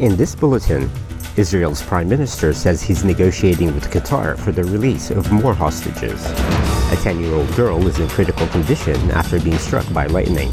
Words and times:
In 0.00 0.16
this 0.16 0.34
bulletin, 0.34 0.90
Israel's 1.36 1.82
prime 1.82 2.08
minister 2.08 2.54
says 2.54 2.80
he's 2.80 3.04
negotiating 3.04 3.74
with 3.74 3.90
Qatar 3.90 4.38
for 4.38 4.50
the 4.50 4.64
release 4.64 5.10
of 5.10 5.30
more 5.30 5.52
hostages. 5.52 6.24
A 6.90 6.96
10 7.02 7.20
year 7.20 7.34
old 7.34 7.54
girl 7.54 7.86
is 7.86 7.98
in 7.98 8.08
critical 8.08 8.46
condition 8.46 8.96
after 9.10 9.38
being 9.38 9.58
struck 9.58 9.84
by 9.92 10.06
lightning. 10.06 10.50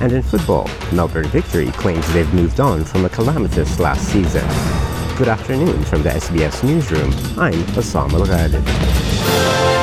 And 0.00 0.12
in 0.12 0.22
football, 0.22 0.70
Melbourne 0.92 1.26
Victory 1.30 1.72
claims 1.72 2.06
they've 2.12 2.32
moved 2.32 2.60
on 2.60 2.84
from 2.84 3.04
a 3.04 3.08
calamitous 3.08 3.80
last 3.80 4.06
season. 4.06 4.46
Good 5.18 5.26
afternoon 5.26 5.82
from 5.82 6.04
the 6.04 6.10
SBS 6.10 6.62
Newsroom. 6.62 7.12
I'm 7.36 7.60
Assam 7.76 8.12
Al 8.12 9.75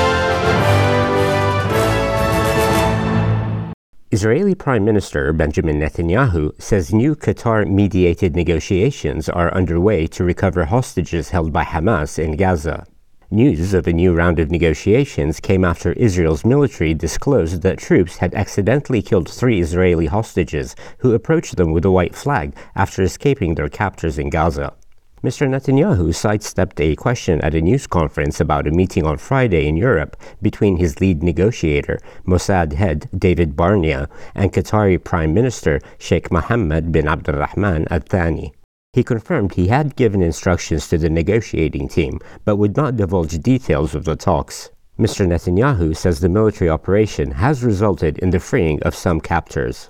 Israeli 4.13 4.53
Prime 4.53 4.85
Minister 4.85 5.33
Benjamin 5.33 5.79
Netanyahu 5.79 6.61
says 6.61 6.93
new 6.93 7.15
Qatar 7.15 7.67
mediated 7.67 8.35
negotiations 8.35 9.27
are 9.27 9.51
underway 9.51 10.05
to 10.05 10.23
recover 10.23 10.65
hostages 10.65 11.31
held 11.31 11.51
by 11.51 11.63
Hamas 11.63 12.19
in 12.19 12.37
Gaza. 12.37 12.85
News 13.31 13.73
of 13.73 13.87
a 13.87 13.91
new 13.91 14.13
round 14.13 14.37
of 14.37 14.51
negotiations 14.51 15.39
came 15.39 15.65
after 15.65 15.93
Israel's 15.93 16.45
military 16.45 16.93
disclosed 16.93 17.63
that 17.63 17.79
troops 17.79 18.17
had 18.17 18.35
accidentally 18.35 19.01
killed 19.01 19.27
three 19.27 19.59
Israeli 19.59 20.05
hostages 20.05 20.75
who 20.99 21.15
approached 21.15 21.55
them 21.55 21.71
with 21.71 21.83
a 21.83 21.89
white 21.89 22.13
flag 22.13 22.55
after 22.75 23.01
escaping 23.01 23.55
their 23.55 23.67
captors 23.67 24.19
in 24.19 24.29
Gaza. 24.29 24.75
Mr. 25.23 25.47
Netanyahu 25.47 26.13
sidestepped 26.13 26.81
a 26.81 26.97
question 26.97 27.39
at 27.39 27.55
a 27.55 27.61
news 27.61 27.87
conference 27.87 28.41
about 28.41 28.67
a 28.67 28.71
meeting 28.71 29.05
on 29.05 29.17
Friday 29.17 29.65
in 29.69 29.77
Europe 29.77 30.17
between 30.41 30.75
his 30.75 30.99
lead 30.99 31.23
negotiator, 31.23 31.97
Mossad 32.27 32.73
head 32.73 33.09
David 33.17 33.55
Barnea, 33.55 34.09
and 34.35 34.51
Qatari 34.51 35.01
Prime 35.01 35.33
Minister 35.33 35.79
Sheikh 35.97 36.29
Mohammed 36.29 36.91
bin 36.91 37.07
Abdulrahman 37.07 37.87
Al 37.89 38.01
Thani. 38.01 38.51
He 38.91 39.01
confirmed 39.01 39.53
he 39.53 39.67
had 39.67 39.95
given 39.95 40.21
instructions 40.21 40.89
to 40.89 40.97
the 40.97 41.09
negotiating 41.09 41.87
team, 41.87 42.19
but 42.43 42.57
would 42.57 42.75
not 42.75 42.97
divulge 42.97 43.41
details 43.41 43.95
of 43.95 44.03
the 44.03 44.17
talks. 44.17 44.71
Mr. 44.99 45.25
Netanyahu 45.25 45.95
says 45.95 46.19
the 46.19 46.27
military 46.27 46.69
operation 46.69 47.31
has 47.31 47.63
resulted 47.63 48.17
in 48.17 48.31
the 48.31 48.41
freeing 48.41 48.83
of 48.83 48.93
some 48.93 49.21
captors. 49.21 49.89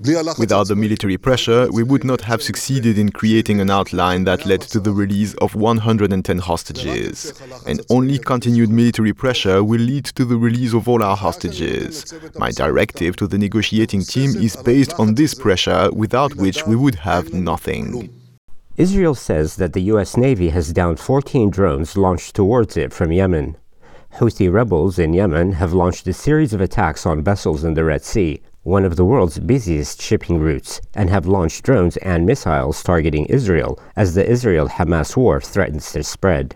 Without 0.00 0.68
the 0.68 0.76
military 0.76 1.16
pressure, 1.16 1.68
we 1.72 1.82
would 1.82 2.04
not 2.04 2.20
have 2.20 2.40
succeeded 2.40 2.98
in 2.98 3.10
creating 3.10 3.60
an 3.60 3.68
outline 3.68 4.22
that 4.24 4.46
led 4.46 4.60
to 4.60 4.78
the 4.78 4.92
release 4.92 5.34
of 5.34 5.56
110 5.56 6.38
hostages. 6.38 7.32
And 7.66 7.80
only 7.90 8.18
continued 8.18 8.70
military 8.70 9.12
pressure 9.12 9.64
will 9.64 9.80
lead 9.80 10.04
to 10.04 10.24
the 10.24 10.36
release 10.36 10.72
of 10.72 10.88
all 10.88 11.02
our 11.02 11.16
hostages. 11.16 12.14
My 12.36 12.52
directive 12.52 13.16
to 13.16 13.26
the 13.26 13.38
negotiating 13.38 14.02
team 14.02 14.36
is 14.36 14.54
based 14.54 14.94
on 15.00 15.16
this 15.16 15.34
pressure, 15.34 15.90
without 15.92 16.36
which 16.36 16.64
we 16.64 16.76
would 16.76 16.94
have 16.94 17.32
nothing. 17.32 18.08
Israel 18.76 19.16
says 19.16 19.56
that 19.56 19.72
the 19.72 19.82
U.S. 19.94 20.16
Navy 20.16 20.50
has 20.50 20.72
downed 20.72 21.00
14 21.00 21.50
drones 21.50 21.96
launched 21.96 22.36
towards 22.36 22.76
it 22.76 22.92
from 22.92 23.10
Yemen. 23.10 23.56
Houthi 24.14 24.52
rebels 24.52 25.00
in 25.00 25.12
Yemen 25.12 25.52
have 25.54 25.72
launched 25.72 26.06
a 26.06 26.12
series 26.12 26.52
of 26.52 26.60
attacks 26.60 27.04
on 27.04 27.24
vessels 27.24 27.64
in 27.64 27.74
the 27.74 27.84
Red 27.84 28.04
Sea, 28.04 28.40
one 28.68 28.84
of 28.84 28.96
the 28.96 29.04
world's 29.04 29.38
busiest 29.38 30.02
shipping 30.02 30.38
routes, 30.38 30.78
and 30.94 31.08
have 31.08 31.26
launched 31.26 31.64
drones 31.64 31.96
and 31.98 32.26
missiles 32.26 32.82
targeting 32.82 33.24
Israel 33.24 33.80
as 33.96 34.14
the 34.14 34.28
Israel 34.28 34.68
Hamas 34.68 35.16
war 35.16 35.40
threatens 35.40 35.90
to 35.90 36.02
spread. 36.02 36.54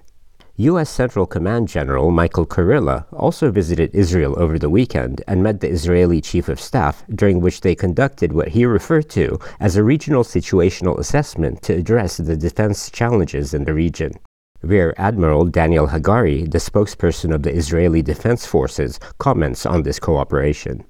U.S. 0.57 0.91
Central 0.91 1.25
Command 1.25 1.69
General 1.69 2.11
Michael 2.11 2.45
Kurilla 2.45 3.07
also 3.15 3.51
visited 3.51 3.95
Israel 3.95 4.39
over 4.39 4.59
the 4.59 4.69
weekend 4.69 5.23
and 5.27 5.43
met 5.43 5.61
the 5.61 5.71
Israeli 5.71 6.21
Chief 6.21 6.51
of 6.51 6.61
Staff, 6.61 7.03
during 7.15 7.41
which 7.41 7.63
they 7.63 7.75
conducted 7.75 8.35
what 8.35 8.49
he 8.49 8.67
referred 8.67 9.09
to 9.09 9.39
as 9.59 9.77
a 9.77 9.83
regional 9.83 10.23
situational 10.23 10.99
assessment 10.99 11.63
to 11.63 11.73
address 11.73 12.19
the 12.19 12.37
defense 12.37 12.91
challenges 12.91 13.55
in 13.55 13.65
the 13.65 13.73
region. 13.73 14.13
Rear 14.61 14.93
Admiral 14.99 15.47
Daniel 15.47 15.89
Hagari, 15.89 16.49
the 16.49 16.59
spokesperson 16.59 17.35
of 17.35 17.43
the 17.43 17.55
Israeli 17.55 18.03
Defense 18.03 18.45
Forces, 18.45 19.01
comments 19.17 19.65
on 19.65 19.83
this 19.83 19.99
cooperation. 19.99 20.85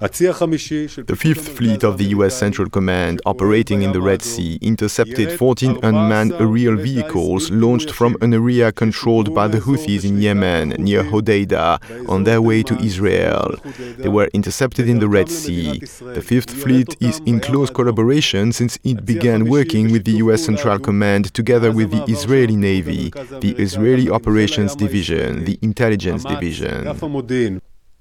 The 0.00 1.16
Fifth 1.16 1.56
Fleet 1.56 1.84
of 1.84 1.96
the 1.96 2.06
U.S. 2.06 2.36
Central 2.36 2.68
Command, 2.68 3.20
operating 3.24 3.82
in 3.82 3.92
the 3.92 4.00
Red 4.00 4.20
Sea, 4.20 4.58
intercepted 4.60 5.38
14 5.38 5.78
unmanned 5.84 6.32
aerial 6.32 6.74
vehicles 6.74 7.52
launched 7.52 7.92
from 7.92 8.16
an 8.20 8.34
area 8.34 8.72
controlled 8.72 9.32
by 9.32 9.46
the 9.46 9.60
Houthis 9.60 10.04
in 10.04 10.20
Yemen, 10.20 10.70
near 10.70 11.04
Hodeidah, 11.04 12.08
on 12.08 12.24
their 12.24 12.42
way 12.42 12.64
to 12.64 12.76
Israel. 12.82 13.54
They 13.98 14.08
were 14.08 14.28
intercepted 14.34 14.88
in 14.88 14.98
the 14.98 15.08
Red 15.08 15.28
Sea. 15.28 15.78
The 15.78 16.22
Fifth 16.22 16.50
Fleet 16.50 16.96
is 17.00 17.20
in 17.24 17.38
close 17.38 17.70
collaboration 17.70 18.50
since 18.50 18.80
it 18.82 19.06
began 19.06 19.48
working 19.48 19.92
with 19.92 20.04
the 20.04 20.16
U.S. 20.24 20.44
Central 20.44 20.80
Command 20.80 21.32
together 21.32 21.70
with 21.70 21.92
the 21.92 22.02
Israeli 22.10 22.56
Navy, 22.56 23.10
the 23.40 23.54
Israeli 23.56 24.10
Operations 24.10 24.74
Division, 24.74 25.44
the 25.44 25.60
Intelligence 25.62 26.24
Division. 26.24 26.88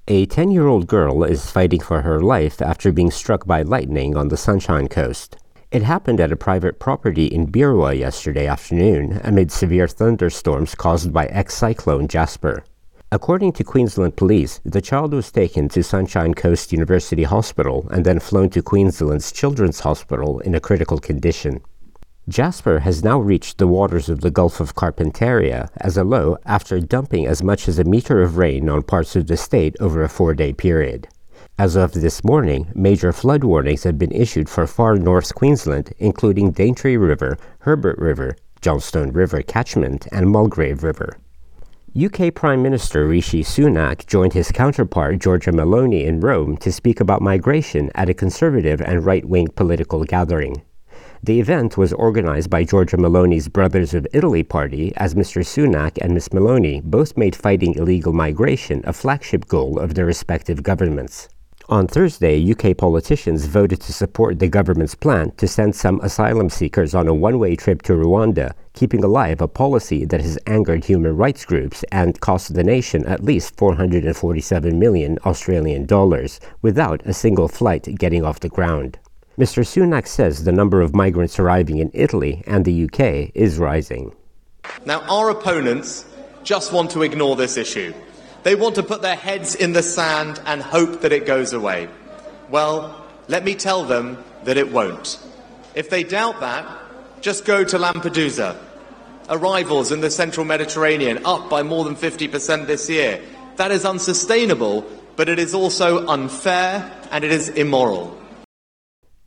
A 0.07 0.25
10 0.25 0.49
year 0.49 0.65
old 0.65 0.87
girl 0.87 1.23
is 1.23 1.51
fighting 1.51 1.79
for 1.79 2.01
her 2.01 2.19
life 2.19 2.59
after 2.59 2.91
being 2.91 3.11
struck 3.11 3.45
by 3.45 3.61
lightning 3.61 4.17
on 4.17 4.29
the 4.29 4.35
Sunshine 4.35 4.87
Coast. 4.87 5.37
It 5.69 5.83
happened 5.83 6.19
at 6.19 6.31
a 6.31 6.35
private 6.35 6.79
property 6.79 7.27
in 7.27 7.51
Beerwah 7.51 7.97
yesterday 7.97 8.47
afternoon 8.47 9.21
amid 9.23 9.51
severe 9.51 9.87
thunderstorms 9.87 10.73
caused 10.73 11.13
by 11.13 11.27
ex 11.27 11.53
cyclone 11.53 12.07
Jasper. 12.07 12.63
According 13.11 13.51
to 13.53 13.63
Queensland 13.63 14.15
Police, 14.15 14.59
the 14.65 14.81
child 14.81 15.13
was 15.13 15.31
taken 15.31 15.69
to 15.69 15.83
Sunshine 15.83 16.33
Coast 16.33 16.71
University 16.71 17.23
Hospital 17.23 17.87
and 17.91 18.03
then 18.03 18.19
flown 18.19 18.49
to 18.49 18.63
Queensland's 18.63 19.31
Children's 19.31 19.81
Hospital 19.81 20.39
in 20.39 20.55
a 20.55 20.59
critical 20.59 20.97
condition. 20.97 21.61
Jasper 22.31 22.79
has 22.79 23.03
now 23.03 23.19
reached 23.19 23.57
the 23.57 23.67
waters 23.67 24.07
of 24.07 24.21
the 24.21 24.31
Gulf 24.31 24.61
of 24.61 24.73
Carpentaria 24.73 25.69
as 25.81 25.97
a 25.97 26.05
low 26.05 26.37
after 26.45 26.79
dumping 26.79 27.27
as 27.27 27.43
much 27.43 27.67
as 27.67 27.77
a 27.77 27.83
meter 27.83 28.21
of 28.21 28.37
rain 28.37 28.69
on 28.69 28.83
parts 28.83 29.17
of 29.17 29.27
the 29.27 29.35
state 29.35 29.75
over 29.81 30.01
a 30.01 30.07
four 30.07 30.33
day 30.33 30.53
period. 30.53 31.09
As 31.59 31.75
of 31.75 31.91
this 31.91 32.23
morning, 32.23 32.71
major 32.73 33.11
flood 33.11 33.43
warnings 33.43 33.83
have 33.83 33.99
been 33.99 34.13
issued 34.13 34.47
for 34.47 34.65
far 34.65 34.95
north 34.95 35.35
Queensland, 35.35 35.91
including 35.99 36.53
Daintree 36.53 36.95
River, 36.95 37.37
Herbert 37.59 37.99
River, 37.99 38.37
Johnstone 38.61 39.11
River 39.11 39.41
catchment, 39.41 40.07
and 40.13 40.31
Mulgrave 40.31 40.83
River. 40.83 41.17
UK 42.01 42.33
Prime 42.33 42.63
Minister 42.63 43.05
Rishi 43.05 43.43
Sunak 43.43 44.07
joined 44.07 44.31
his 44.31 44.53
counterpart 44.53 45.19
Giorgia 45.19 45.51
Meloni 45.51 46.05
in 46.05 46.21
Rome 46.21 46.55
to 46.59 46.71
speak 46.71 47.01
about 47.01 47.21
migration 47.21 47.91
at 47.93 48.09
a 48.09 48.13
conservative 48.13 48.79
and 48.79 49.05
right 49.05 49.25
wing 49.25 49.49
political 49.49 50.05
gathering. 50.05 50.61
The 51.23 51.39
event 51.39 51.77
was 51.77 51.93
organized 51.93 52.49
by 52.49 52.63
Giorgia 52.63 52.97
Meloni's 52.97 53.47
Brothers 53.47 53.93
of 53.93 54.07
Italy 54.11 54.41
party, 54.41 54.91
as 54.97 55.13
Mr. 55.13 55.45
Sunak 55.45 55.99
and 56.01 56.15
Ms. 56.15 56.33
Maloney 56.33 56.81
both 56.83 57.15
made 57.15 57.35
fighting 57.35 57.75
illegal 57.75 58.11
migration 58.11 58.81
a 58.85 58.91
flagship 58.91 59.47
goal 59.47 59.77
of 59.77 59.93
their 59.93 60.07
respective 60.07 60.63
governments. 60.63 61.29
On 61.69 61.85
Thursday, 61.85 62.43
UK 62.51 62.75
politicians 62.75 63.45
voted 63.45 63.81
to 63.81 63.93
support 63.93 64.39
the 64.39 64.47
government's 64.47 64.95
plan 64.95 65.31
to 65.37 65.47
send 65.47 65.75
some 65.75 66.01
asylum 66.01 66.49
seekers 66.49 66.95
on 66.95 67.07
a 67.07 67.13
one 67.13 67.37
way 67.37 67.55
trip 67.55 67.83
to 67.83 67.93
Rwanda, 67.93 68.53
keeping 68.73 69.03
alive 69.03 69.41
a 69.41 69.47
policy 69.47 70.05
that 70.05 70.21
has 70.21 70.39
angered 70.47 70.85
human 70.85 71.15
rights 71.15 71.45
groups 71.45 71.85
and 71.91 72.19
cost 72.19 72.55
the 72.55 72.63
nation 72.63 73.05
at 73.05 73.23
least 73.23 73.55
447 73.57 74.79
million 74.79 75.19
Australian 75.23 75.85
dollars, 75.85 76.39
without 76.63 77.05
a 77.05 77.13
single 77.13 77.47
flight 77.47 77.83
getting 77.99 78.25
off 78.25 78.39
the 78.39 78.49
ground. 78.49 78.97
Mr. 79.37 79.63
Sunak 79.63 80.07
says 80.07 80.43
the 80.43 80.51
number 80.51 80.81
of 80.81 80.93
migrants 80.93 81.39
arriving 81.39 81.77
in 81.77 81.89
Italy 81.93 82.43
and 82.45 82.65
the 82.65 82.83
UK 82.83 83.31
is 83.33 83.57
rising. 83.57 84.13
Now, 84.85 85.01
our 85.09 85.29
opponents 85.29 86.05
just 86.43 86.73
want 86.73 86.91
to 86.91 87.01
ignore 87.01 87.37
this 87.37 87.55
issue. 87.55 87.93
They 88.43 88.55
want 88.55 88.75
to 88.75 88.83
put 88.83 89.01
their 89.01 89.15
heads 89.15 89.55
in 89.55 89.71
the 89.71 89.83
sand 89.83 90.41
and 90.45 90.61
hope 90.61 91.01
that 91.01 91.13
it 91.13 91.25
goes 91.25 91.53
away. 91.53 91.87
Well, 92.49 93.05
let 93.29 93.45
me 93.45 93.55
tell 93.55 93.85
them 93.85 94.21
that 94.43 94.57
it 94.57 94.71
won't. 94.71 95.19
If 95.75 95.89
they 95.89 96.03
doubt 96.03 96.41
that, 96.41 96.67
just 97.21 97.45
go 97.45 97.63
to 97.63 97.77
Lampedusa. 97.77 98.57
Arrivals 99.29 99.93
in 99.93 100.01
the 100.01 100.11
central 100.11 100.45
Mediterranean 100.45 101.25
up 101.25 101.49
by 101.49 101.63
more 101.63 101.85
than 101.85 101.95
50% 101.95 102.67
this 102.67 102.89
year. 102.89 103.21
That 103.55 103.71
is 103.71 103.85
unsustainable, 103.85 104.85
but 105.15 105.29
it 105.29 105.39
is 105.39 105.53
also 105.53 106.05
unfair 106.07 106.91
and 107.11 107.23
it 107.23 107.31
is 107.31 107.47
immoral. 107.47 108.20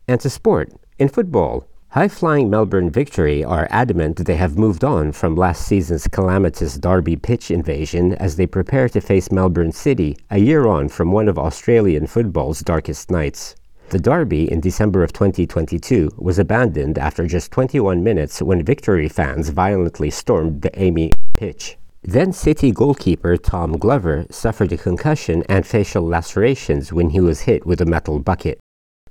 And 0.07 0.21
to 0.21 0.29
sport, 0.29 0.71
in 0.99 1.09
football, 1.09 1.67
high 1.89 2.09
flying 2.09 2.51
Melbourne 2.51 2.91
Victory 2.91 3.43
are 3.43 3.67
adamant 3.71 4.19
they 4.19 4.37
have 4.37 4.59
moved 4.59 4.85
on 4.85 5.13
from 5.13 5.35
last 5.35 5.67
season's 5.67 6.07
calamitous 6.07 6.77
Derby 6.77 7.17
pitch 7.17 7.51
invasion 7.51 8.13
as 8.15 8.37
they 8.37 8.47
prepare 8.47 8.89
to 8.91 9.01
face 9.01 9.33
Melbourne 9.33 9.73
City 9.73 10.17
a 10.31 10.39
year 10.39 10.67
on 10.67 10.91
from 10.91 11.11
one 11.11 11.27
of 11.27 11.39
Australian 11.39 12.07
football's 12.07 12.61
darkest 12.61 13.11
nights. 13.11 13.57
The 13.91 13.99
Derby 13.99 14.51
in 14.51 14.61
December 14.61 15.03
of 15.03 15.13
2022 15.15 16.11
was 16.19 16.39
abandoned 16.39 16.99
after 16.99 17.27
just 17.27 17.51
21 17.53 18.03
minutes 18.03 18.43
when 18.43 18.65
Victory 18.65 19.09
fans 19.09 19.49
violently 19.51 20.11
stormed 20.11 20.63
the 20.63 20.71
AAMI 20.71 21.13
pitch. 21.37 21.79
Then 22.03 22.35
City 22.35 22.73
goalkeeper 22.73 23.39
Tom 23.39 23.79
Glover 23.79 24.27
suffered 24.29 24.73
a 24.73 24.77
concussion 24.77 25.43
and 25.49 25.67
facial 25.67 26.07
lacerations 26.07 26.93
when 26.93 27.11
he 27.11 27.21
was 27.21 27.43
hit 27.43 27.65
with 27.65 27.81
a 27.81 27.87
metal 27.87 28.19
bucket. 28.19 28.59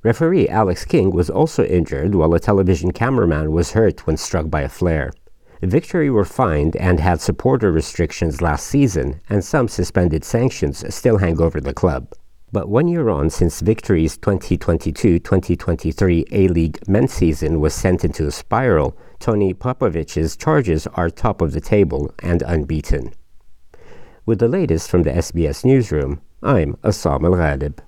Referee 0.04 0.50
Alex 0.50 0.84
King 0.84 1.12
was 1.12 1.30
also 1.30 1.64
injured 1.64 2.14
while 2.14 2.34
a 2.34 2.40
television 2.40 2.92
cameraman 2.92 3.54
was 3.54 3.72
hurt 3.72 4.06
when 4.06 4.18
struck 4.18 4.50
by 4.50 4.60
a 4.62 4.70
flare. 4.70 5.14
Victory 5.62 6.10
were 6.10 6.26
fined 6.26 6.76
and 6.76 7.00
had 7.00 7.22
supporter 7.22 7.72
restrictions 7.72 8.42
last 8.42 8.68
season, 8.68 9.22
and 9.30 9.46
some 9.46 9.70
suspended 9.70 10.26
sanctions 10.26 10.84
still 10.94 11.20
hang 11.20 11.40
over 11.40 11.62
the 11.62 11.74
club. 11.74 12.12
But 12.52 12.68
one 12.68 12.90
year 12.90 13.08
on 13.08 13.30
since 13.30 13.62
Victory's 13.62 14.18
2022-2023 14.18 16.26
A-League 16.34 16.86
men's 16.86 17.14
season 17.14 17.62
was 17.62 17.74
sent 17.74 18.04
into 18.04 18.28
a 18.28 18.32
spiral, 18.32 18.98
Tony 19.20 19.54
Popovic's 19.54 20.36
charges 20.36 20.86
are 20.88 21.10
top 21.10 21.42
of 21.42 21.54
the 21.54 21.62
table 21.62 22.14
and 22.20 22.42
unbeaten. 22.42 23.14
With 24.26 24.40
the 24.40 24.50
latest 24.50 24.90
from 24.90 25.04
the 25.04 25.12
SBS 25.12 25.64
newsroom, 25.64 26.20
I'm 26.44 26.76
Assam 26.84 27.24
Al-Ghalib. 27.24 27.80